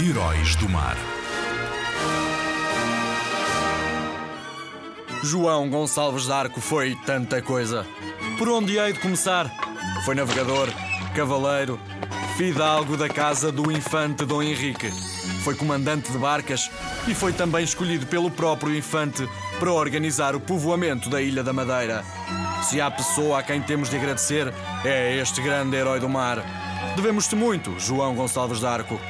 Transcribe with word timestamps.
Heróis 0.00 0.56
do 0.56 0.68
Mar. 0.68 0.96
João 5.22 5.70
Gonçalves 5.70 6.24
de 6.24 6.32
Arco 6.32 6.60
foi 6.60 6.96
tanta 7.06 7.40
coisa. 7.40 7.86
Por 8.36 8.48
onde 8.48 8.76
hei 8.76 8.92
de 8.92 8.98
começar? 8.98 9.48
Foi 10.04 10.16
navegador, 10.16 10.68
cavaleiro, 11.14 11.78
fidalgo 12.36 12.96
da 12.96 13.08
casa 13.08 13.52
do 13.52 13.70
infante 13.70 14.24
Dom 14.24 14.42
Henrique. 14.42 14.90
Foi 15.44 15.54
comandante 15.54 16.10
de 16.10 16.18
barcas 16.18 16.68
e 17.06 17.14
foi 17.14 17.32
também 17.32 17.62
escolhido 17.62 18.04
pelo 18.06 18.30
próprio 18.30 18.76
infante 18.76 19.26
para 19.60 19.72
organizar 19.72 20.34
o 20.34 20.40
povoamento 20.40 21.08
da 21.08 21.22
Ilha 21.22 21.44
da 21.44 21.52
Madeira. 21.52 22.04
Se 22.64 22.80
há 22.80 22.90
pessoa 22.90 23.38
a 23.38 23.42
quem 23.44 23.62
temos 23.62 23.88
de 23.90 23.96
agradecer, 23.96 24.52
é 24.84 25.16
este 25.16 25.40
grande 25.40 25.76
herói 25.76 26.00
do 26.00 26.08
mar. 26.08 26.44
Devemos-te 26.96 27.36
muito, 27.36 27.78
João 27.78 28.14
Gonçalves 28.16 28.58
de 28.58 28.66
Arco. 28.66 29.00